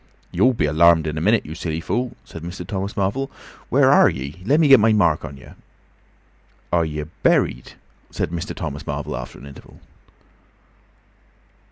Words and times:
"You'll 0.31 0.55
be 0.55 0.65
alarmed 0.65 1.05
in 1.05 1.15
a 1.15 1.21
minute, 1.21 1.45
you 1.45 1.53
silly 1.53 1.79
fool," 1.79 2.15
said 2.25 2.41
Mr. 2.41 2.65
Thomas 2.65 2.97
Marvel. 2.97 3.29
"Where 3.69 3.91
are 3.91 4.09
yer? 4.09 4.35
Lemme 4.43 4.67
get 4.67 4.79
my 4.79 4.93
mark 4.93 5.23
on 5.23 5.37
yer... 5.37 5.55
"Are 6.73 6.85
yer 6.85 7.05
buried?" 7.21 7.73
said 8.09 8.31
Mr. 8.31 8.55
Thomas 8.55 8.87
Marvel, 8.87 9.15
after 9.15 9.37
an 9.37 9.45
interval. 9.45 9.79